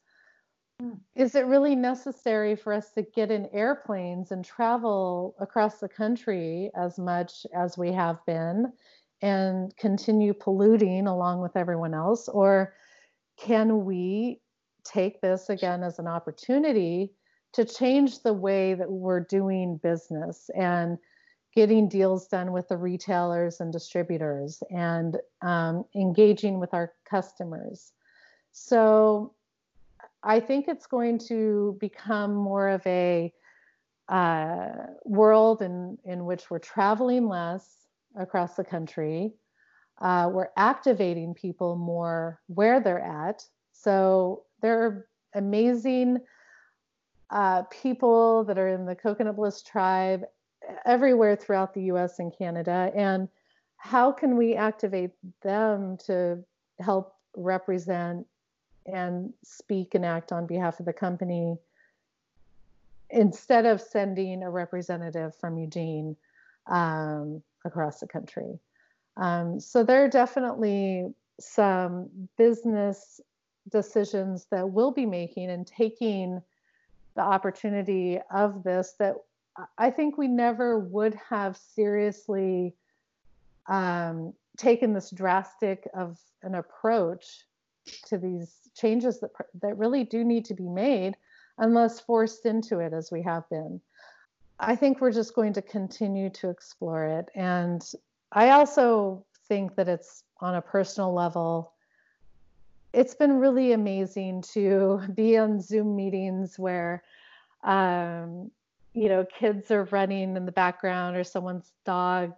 [1.14, 6.70] is it really necessary for us to get in airplanes and travel across the country
[6.74, 8.72] as much as we have been
[9.22, 12.28] and continue polluting along with everyone else?
[12.28, 12.74] Or
[13.38, 14.40] can we
[14.84, 17.12] take this again as an opportunity
[17.52, 20.98] to change the way that we're doing business and
[21.54, 27.92] getting deals done with the retailers and distributors and um, engaging with our customers.
[28.52, 29.34] So
[30.22, 33.32] I think it's going to become more of a
[34.08, 34.68] uh,
[35.04, 39.32] world in, in which we're traveling less across the country.
[40.00, 43.44] Uh, we're activating people more where they're at.
[43.72, 46.18] So there are amazing
[47.30, 50.24] uh, people that are in the Coconut Bliss tribe
[50.84, 52.90] everywhere throughout the US and Canada.
[52.94, 53.28] And
[53.76, 56.42] how can we activate them to
[56.80, 58.26] help represent
[58.86, 61.56] and speak and act on behalf of the company
[63.10, 66.16] instead of sending a representative from Eugene
[66.66, 68.58] um, across the country?
[69.16, 73.20] Um, so there are definitely some business
[73.68, 76.42] decisions that we'll be making and taking
[77.14, 79.16] the opportunity of this that
[79.76, 82.74] I think we never would have seriously
[83.66, 87.44] um, taken this drastic of an approach
[88.06, 91.16] to these changes that that really do need to be made
[91.58, 93.80] unless forced into it as we have been.
[94.58, 97.82] I think we're just going to continue to explore it and
[98.32, 101.72] I also think that it's on a personal level,
[102.92, 107.02] it's been really amazing to be on Zoom meetings where,
[107.64, 108.50] um,
[108.92, 112.32] you know, kids are running in the background or someone's dog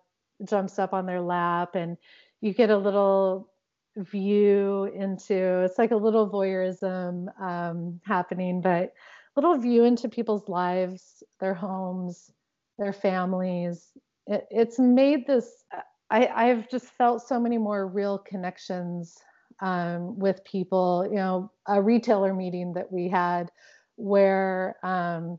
[0.45, 1.97] jumps up on their lap and
[2.41, 3.49] you get a little
[3.97, 8.93] view into it's like a little voyeurism um, happening, but
[9.35, 12.31] a little view into people's lives, their homes,
[12.79, 13.93] their families.
[14.27, 15.65] It, it's made this.
[16.11, 19.19] I, I've just felt so many more real connections
[19.61, 21.07] um, with people.
[21.09, 23.51] You know, a retailer meeting that we had
[23.97, 25.38] where um,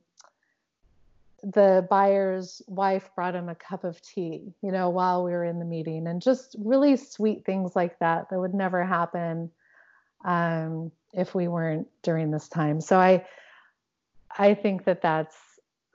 [1.44, 5.60] the buyer's wife brought him a cup of tea, you know, while we were in
[5.60, 9.52] the meeting, and just really sweet things like that that would never happen
[10.24, 12.80] um, if we weren't during this time.
[12.80, 13.26] So I,
[14.38, 15.36] I think that that's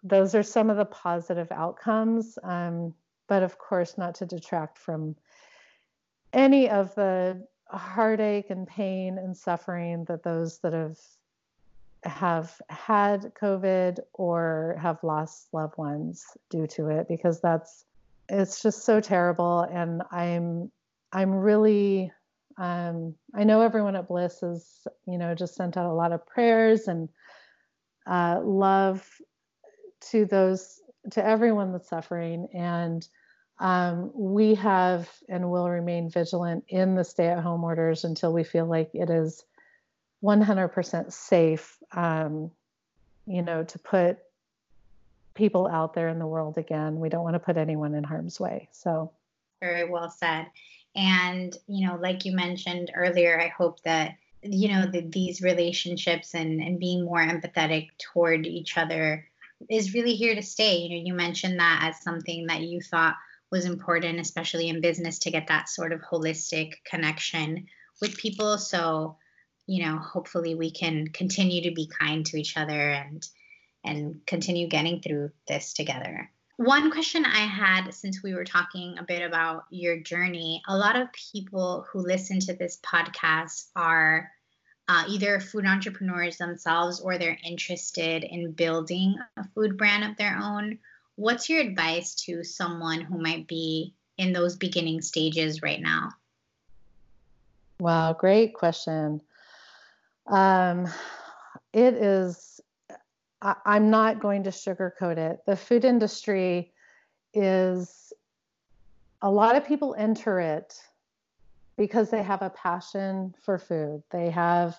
[0.02, 2.94] those are some of the positive outcomes, um,
[3.26, 5.16] but of course, not to detract from
[6.33, 10.98] any of the heartache and pain and suffering that those that have
[12.04, 17.85] have had COVID or have lost loved ones due to it because that's
[18.28, 19.61] it's just so terrible.
[19.61, 20.70] And I'm
[21.12, 22.12] I'm really
[22.57, 26.26] um, I know everyone at Bliss has you know just sent out a lot of
[26.26, 27.09] prayers and
[28.07, 29.07] uh, love
[30.11, 32.48] to those to everyone that's suffering.
[32.54, 33.07] And
[33.61, 38.90] um, we have and will remain vigilant in the stay-at-home orders until we feel like
[38.94, 39.44] it is
[40.23, 42.51] 100% safe, um,
[43.27, 44.18] you know, to put
[45.35, 47.01] people out there in the world again.
[47.01, 48.68] We don't want to put anyone in harm's way.
[48.73, 49.12] So,
[49.61, 50.47] very well said.
[50.94, 56.35] And, you know, like you mentioned earlier, I hope that, you know, the, these relationships
[56.35, 59.27] and, and being more empathetic toward each other
[59.68, 60.77] is really here to stay.
[60.79, 63.16] You know, you mentioned that as something that you thought
[63.50, 67.66] was important, especially in business, to get that sort of holistic connection
[68.00, 68.58] with people.
[68.58, 69.16] So,
[69.66, 73.26] you know, hopefully we can continue to be kind to each other and
[73.84, 76.30] and continue getting through this together.
[76.56, 80.96] One question I had since we were talking a bit about your journey, a lot
[80.96, 84.28] of people who listen to this podcast are
[84.88, 90.37] uh, either food entrepreneurs themselves or they're interested in building a food brand of their
[90.37, 90.78] own.
[91.18, 96.11] What's your advice to someone who might be in those beginning stages right now?
[97.81, 99.20] Wow, great question.
[100.28, 100.87] Um,
[101.72, 102.61] it is,
[103.42, 105.40] I, I'm not going to sugarcoat it.
[105.44, 106.72] The food industry
[107.35, 108.12] is,
[109.20, 110.72] a lot of people enter it
[111.76, 114.04] because they have a passion for food.
[114.12, 114.78] They have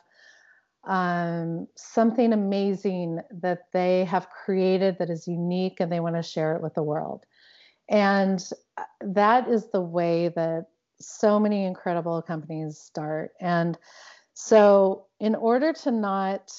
[0.86, 6.56] um, something amazing that they have created that is unique and they want to share
[6.56, 7.26] it with the world.
[7.89, 8.44] And
[8.78, 10.65] uh, that is the way that
[11.02, 13.32] so many incredible companies start.
[13.39, 13.78] And
[14.34, 16.52] so, in order to not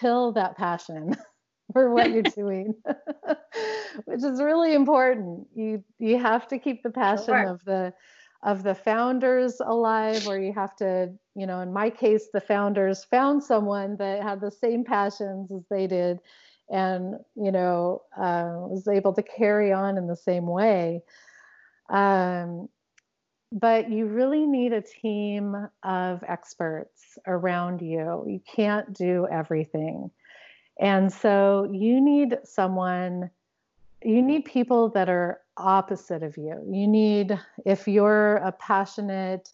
[0.00, 1.14] kill that passion
[1.72, 2.74] for what you're doing,
[4.04, 7.48] which is really important, you you have to keep the passion sure.
[7.48, 7.92] of the
[8.42, 13.04] of the founders alive or you have to you know in my case the founders
[13.04, 16.18] found someone that had the same passions as they did
[16.70, 21.00] and you know uh, was able to carry on in the same way
[21.88, 22.68] um,
[23.52, 28.24] but you really need a team of experts around you.
[28.26, 30.10] You can't do everything.
[30.80, 33.30] And so you need someone,
[34.02, 36.60] you need people that are opposite of you.
[36.70, 39.50] You need, if you're a passionate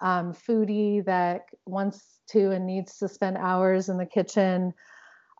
[0.00, 4.72] um, foodie that wants to and needs to spend hours in the kitchen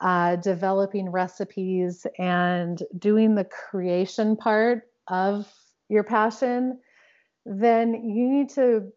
[0.01, 5.47] uh, developing recipes and doing the creation part of
[5.89, 6.79] your passion
[7.47, 8.93] then you need to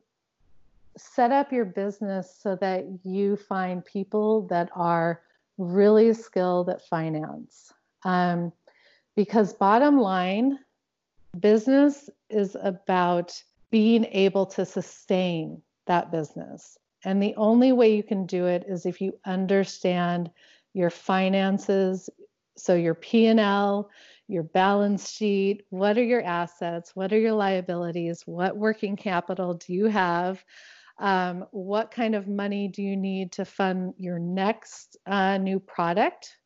[0.97, 5.21] set up your business so that you find people that are
[5.57, 7.71] really skilled at finance.
[8.05, 8.51] Um,
[9.15, 10.59] because, bottom line,
[11.39, 13.41] business is about
[13.73, 16.77] being able to sustain that business.
[17.03, 20.29] And the only way you can do it is if you understand
[20.75, 22.07] your finances,
[22.55, 23.89] so your P&L,
[24.27, 29.73] your balance sheet, what are your assets, what are your liabilities, what working capital do
[29.73, 30.45] you have,
[30.99, 36.37] um, what kind of money do you need to fund your next uh, new product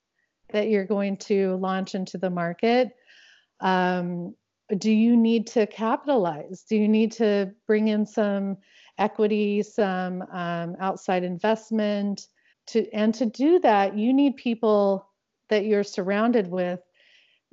[0.54, 2.96] that you're going to launch into the market.
[3.60, 4.34] Um,
[4.76, 6.66] do you need to capitalize?
[6.68, 8.58] Do you need to bring in some
[8.98, 12.28] equity, some um, outside investment?
[12.68, 15.08] To, and to do that, you need people
[15.50, 16.82] that you're surrounded with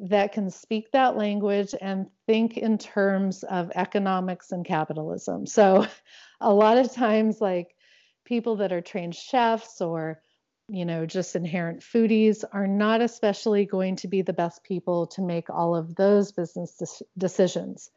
[0.01, 5.47] that can speak that language and think in terms of economics and capitalism.
[5.47, 5.87] So,
[6.41, 7.77] a lot of times, like
[8.25, 10.21] people that are trained chefs or
[10.69, 15.23] you know, just inherent foodies are not especially going to be the best people to
[15.23, 17.91] make all of those business de- decisions.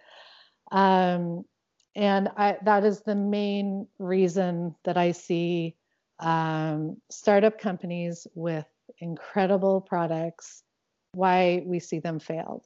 [0.71, 1.45] Um,
[1.95, 5.75] and I, that is the main reason that I see
[6.19, 8.65] um, startup companies with
[8.99, 10.63] incredible products,
[11.13, 12.65] why we see them failed.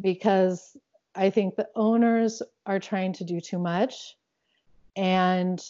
[0.00, 0.76] Because
[1.14, 4.16] I think the owners are trying to do too much
[4.96, 5.62] and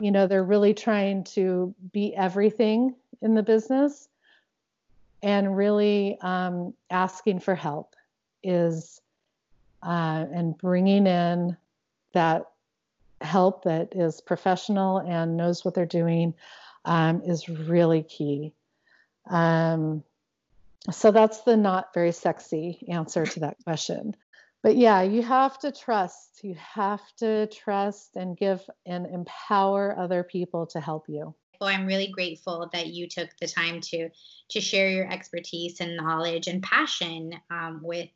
[0.00, 4.08] you know they're really trying to be everything in the business
[5.22, 7.96] and really um, asking for help
[8.42, 9.00] is
[9.82, 11.56] uh, and bringing in
[12.12, 12.46] that
[13.20, 16.34] help that is professional and knows what they're doing
[16.84, 18.52] um, is really key.
[19.28, 20.04] Um,
[20.90, 24.14] so that's the not very sexy answer to that question.
[24.66, 26.40] But yeah, you have to trust.
[26.42, 31.36] You have to trust and give and empower other people to help you.
[31.60, 34.08] Well, I'm really grateful that you took the time to
[34.48, 38.08] to share your expertise and knowledge and passion um, with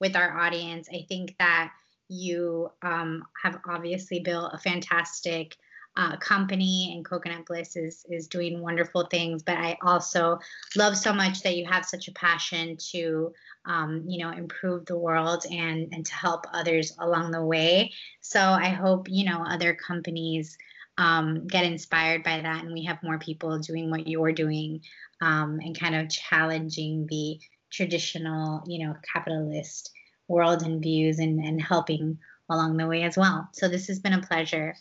[0.00, 0.88] with our audience.
[0.90, 1.72] I think that
[2.08, 5.58] you um, have obviously built a fantastic
[5.98, 9.42] uh, company, and Coconut Bliss is is doing wonderful things.
[9.42, 10.38] But I also
[10.76, 13.32] love so much that you have such a passion to,
[13.66, 17.92] um, you know, improve the world and and to help others along the way.
[18.20, 20.56] So I hope you know other companies.
[21.00, 24.80] Um, get inspired by that, and we have more people doing what you're doing,
[25.20, 27.38] um, and kind of challenging the
[27.70, 29.92] traditional, you know, capitalist
[30.26, 32.18] world and views and, and helping
[32.50, 33.48] along the way as well.
[33.52, 34.74] So this has been a pleasure.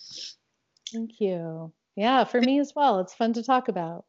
[0.93, 1.73] Thank you.
[1.95, 2.99] Yeah, for me as well.
[2.99, 4.05] It's fun to talk about.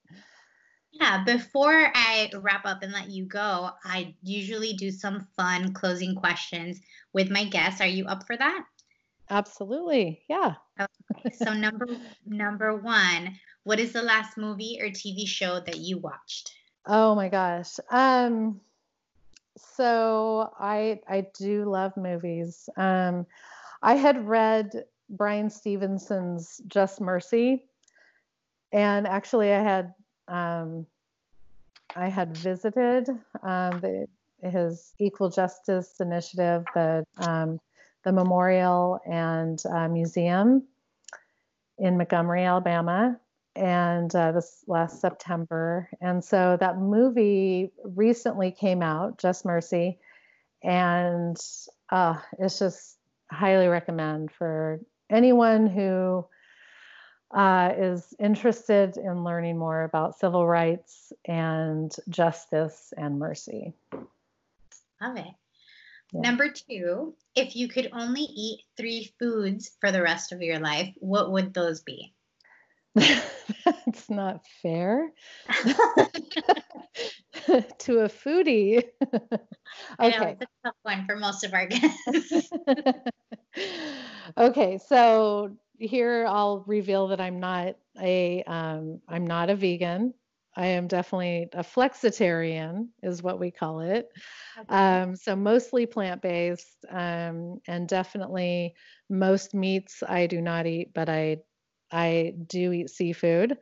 [0.93, 6.15] Yeah, before I wrap up and let you go, I usually do some fun closing
[6.15, 6.81] questions
[7.13, 7.81] with my guests.
[7.81, 8.65] Are you up for that?
[9.31, 10.23] Absolutely.
[10.29, 10.55] Yeah.
[10.81, 11.35] Okay.
[11.37, 11.87] So number
[12.27, 16.53] number 1, what is the last movie or TV show that you watched?
[16.87, 17.79] Oh my gosh.
[17.91, 18.61] Um
[19.59, 22.69] so I I do love movies.
[22.77, 23.27] Um,
[23.83, 27.65] I had read Bryan Stevenson's Just Mercy,
[28.73, 29.95] and actually I had
[30.29, 30.87] um,
[31.97, 33.09] I had visited
[33.43, 34.07] um, the,
[34.43, 37.61] his Equal Justice Initiative, the um,
[38.05, 40.63] the memorial and uh, museum
[41.79, 43.19] in Montgomery, Alabama,
[43.57, 45.89] and uh, this last September.
[46.01, 49.99] And so that movie recently came out, Just Mercy,
[50.63, 51.37] and
[51.91, 52.99] uh, it's just
[53.31, 54.81] highly recommend for
[55.11, 56.27] anyone who
[57.31, 63.75] uh, is interested in learning more about civil rights and justice and mercy.
[65.01, 65.27] Love it.
[66.13, 66.21] Yeah.
[66.21, 70.93] Number two, if you could only eat three foods for the rest of your life,
[70.97, 72.15] what would those be?
[73.65, 75.11] That's not fair
[75.49, 75.65] to
[78.01, 78.85] a foodie.
[79.13, 79.39] okay.
[79.99, 82.51] I know, it's a tough one for most of our guests.
[84.39, 90.15] okay, so here I'll reveal that I'm not a um, I'm not a vegan.
[90.57, 94.09] I am definitely a flexitarian, is what we call it.
[94.59, 94.75] Okay.
[94.75, 98.75] Um, so mostly plant based, um, and definitely
[99.09, 101.39] most meats I do not eat, but I
[101.91, 103.59] I do eat seafood.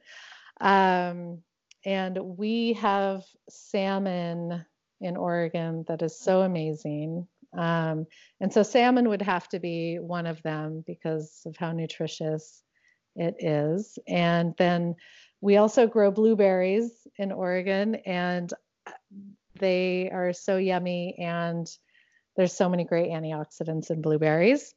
[0.61, 1.43] Um,
[1.85, 4.65] and we have salmon
[5.01, 7.27] in Oregon that is so amazing.
[7.57, 8.07] Um,
[8.41, 12.63] and so salmon would have to be one of them because of how nutritious
[13.15, 13.99] it is.
[14.09, 14.97] And then
[15.41, 18.53] we also grow blueberries in Oregon, and
[19.59, 21.17] they are so yummy.
[21.19, 21.67] And
[22.37, 24.75] there's so many great antioxidants in blueberries.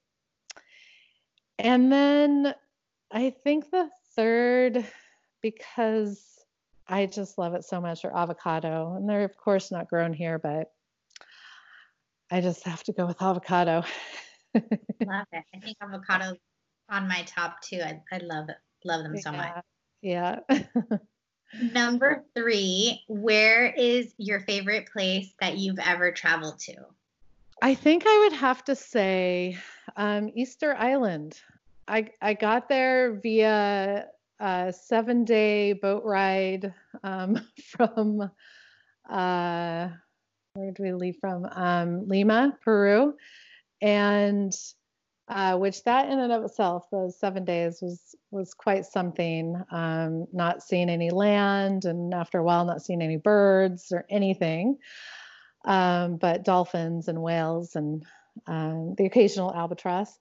[1.58, 2.54] And then
[3.12, 4.86] I think the third,
[5.41, 6.24] because
[6.88, 8.95] I just love it so much, are avocado.
[8.95, 10.72] And they're, of course, not grown here, but
[12.32, 13.84] I just have to go with avocado.
[14.55, 15.43] love it.
[15.55, 16.36] I think avocado
[16.89, 17.82] on my top too.
[17.84, 18.57] I, I love it.
[18.84, 19.64] Love them so much.
[20.01, 20.39] Yeah.
[21.74, 26.76] Number three, where is your favorite place that you've ever traveled to?
[27.62, 29.57] I think I would have to say
[29.97, 31.39] um, Easter Island.
[31.90, 34.08] I I got there via
[34.40, 36.74] a seven day boat ride
[37.04, 37.42] um,
[37.78, 38.32] from
[39.10, 39.90] uh,
[40.54, 41.48] where did we leave from?
[41.52, 43.16] Um, Lima, Peru,
[43.82, 44.54] and
[45.30, 49.62] uh, which that in and of itself, those seven days was was quite something.
[49.72, 54.78] Um, not seeing any land, and after a while, not seeing any birds or anything.
[55.66, 58.06] um, but dolphins and whales and
[58.48, 60.18] um, the occasional albatross.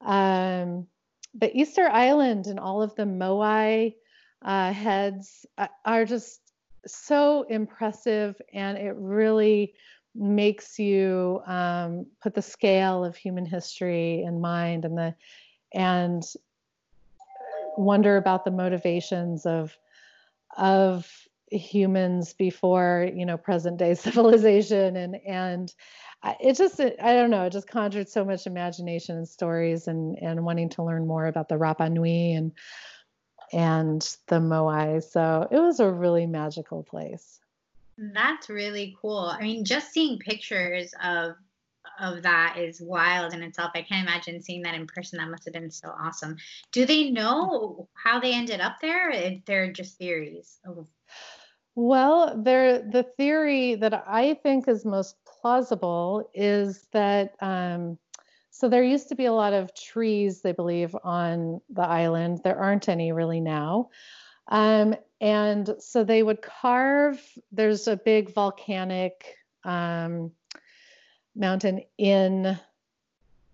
[0.00, 0.86] Um,
[1.34, 3.94] but Easter Island and all of the moai
[4.42, 5.46] uh, heads
[5.84, 6.40] are just
[6.86, 9.74] so impressive, and it really
[10.14, 15.14] makes you um, put the scale of human history in mind and the
[15.72, 16.24] and
[17.76, 19.76] wonder about the motivations of
[20.56, 25.74] of humans before you know present day civilization and and
[26.40, 30.44] it just i don't know it just conjured so much imagination and stories and and
[30.44, 32.52] wanting to learn more about the rapa nui and
[33.52, 37.40] and the moai so it was a really magical place
[38.14, 41.34] that's really cool i mean just seeing pictures of
[41.98, 43.72] of that is wild in itself.
[43.74, 45.18] I can't imagine seeing that in person.
[45.18, 46.36] That must have been so awesome.
[46.72, 49.40] Do they know how they ended up there?
[49.46, 50.58] They're just theories.
[51.80, 57.96] Well, there the theory that I think is most plausible is that um,
[58.50, 62.42] so there used to be a lot of trees, they believe, on the island.
[62.44, 63.88] There aren't any really now.
[64.48, 67.18] Um, and so they would carve,
[67.50, 70.32] there's a big volcanic um,
[71.34, 72.58] mountain in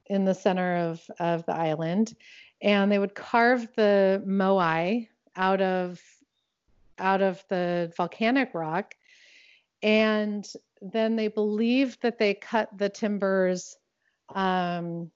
[0.07, 2.17] in the center of, of the island.
[2.61, 6.01] And they would carve the moai out of
[6.99, 8.95] out of the volcanic rock.
[9.83, 10.47] And
[10.81, 13.77] then they believed that they cut the timbers
[14.35, 15.11] um,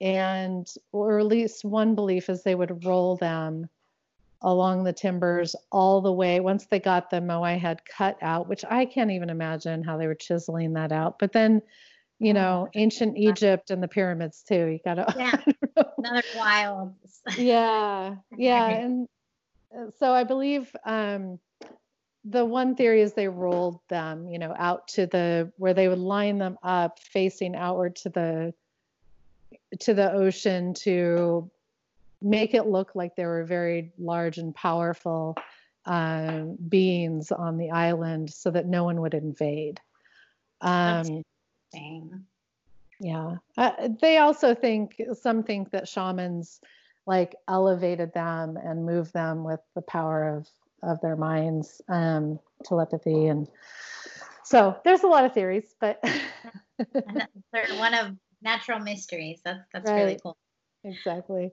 [0.00, 3.68] and or at least one belief is they would roll them
[4.42, 6.40] along the timbers all the way.
[6.40, 10.08] Once they got the moai head cut out which i can't even imagine how they
[10.08, 11.18] were chiseling that out.
[11.18, 11.62] But then
[12.18, 15.84] you know ancient egypt and the pyramids too you gotta yeah.
[15.98, 16.94] another wild.
[17.36, 18.16] Yeah.
[18.36, 19.08] Yeah and
[19.98, 21.38] so i believe um
[22.24, 25.98] the one theory is they rolled them you know out to the where they would
[25.98, 28.54] line them up facing outward to the
[29.80, 31.50] to the ocean to
[32.22, 35.36] make it look like there were very large and powerful
[35.86, 39.80] uh, beings on the island so that no one would invade.
[40.60, 41.22] Um,
[43.00, 43.36] yeah.
[43.56, 46.60] Uh, they also think, some think that shamans
[47.06, 50.48] like elevated them and moved them with the power of,
[50.82, 53.26] of their minds, um, telepathy.
[53.26, 53.48] And
[54.44, 56.02] so there's a lot of theories, but.
[57.76, 59.40] one of natural mysteries.
[59.44, 60.02] That's, that's right.
[60.02, 60.36] really cool.
[60.84, 61.52] Exactly.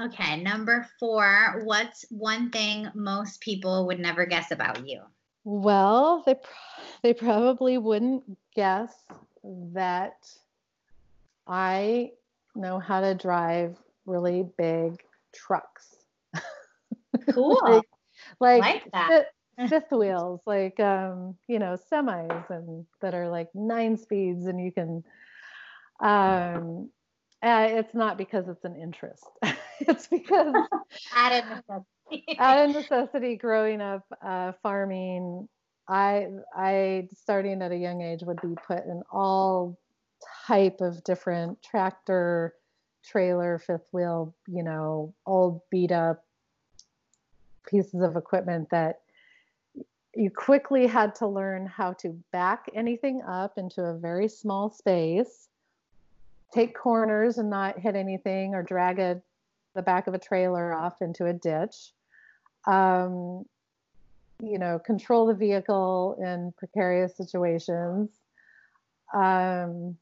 [0.00, 1.62] Okay, number four.
[1.64, 5.02] What's one thing most people would never guess about you?
[5.44, 6.36] Well, they
[7.02, 8.24] they probably wouldn't
[8.54, 8.92] guess
[9.44, 10.16] that
[11.46, 12.12] I
[12.54, 13.76] know how to drive
[14.06, 15.02] really big
[15.34, 15.96] trucks.
[17.30, 17.60] Cool.
[17.64, 17.82] like,
[18.40, 19.26] like, like that.
[19.58, 24.60] Fifth, fifth wheels, like um, you know, semis and that are like nine speeds and
[24.60, 25.02] you can
[26.00, 26.90] um
[27.42, 29.24] uh, it's not because it's an interest.
[29.80, 30.54] it's because
[31.14, 32.38] added necessity.
[32.38, 33.36] added necessity.
[33.36, 35.48] Growing up uh, farming,
[35.88, 39.78] I I starting at a young age would be put in all
[40.46, 42.54] type of different tractor,
[43.06, 46.24] trailer, fifth wheel, you know, old beat up
[47.68, 49.00] pieces of equipment that
[50.14, 55.48] you quickly had to learn how to back anything up into a very small space
[56.52, 59.20] take corners and not hit anything or drag a,
[59.74, 61.92] the back of a trailer off into a ditch.
[62.66, 63.44] Um,
[64.42, 68.10] you know, control the vehicle in precarious situations.
[69.14, 69.96] Um,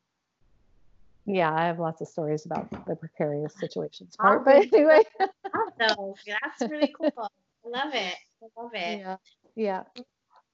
[1.26, 5.02] yeah, I have lots of stories about the precarious situations part, but anyway.
[5.80, 7.12] so that's really cool.
[7.16, 8.14] I love it.
[8.42, 8.98] I love it.
[8.98, 9.16] Yeah.
[9.56, 9.82] Yeah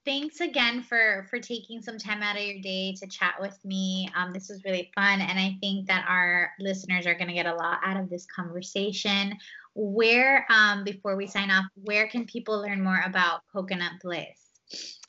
[0.05, 4.09] thanks again for for taking some time out of your day to chat with me
[4.16, 7.47] um, this was really fun and i think that our listeners are going to get
[7.47, 9.37] a lot out of this conversation
[9.75, 14.99] where um, before we sign off where can people learn more about coconut bliss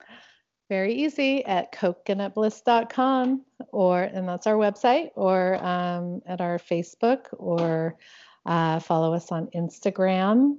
[0.72, 3.41] very easy at coconutbliss.com
[3.74, 7.97] or and that's our website or um, at our facebook or
[8.45, 10.55] uh, follow us on instagram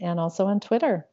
[0.00, 1.06] and also on twitter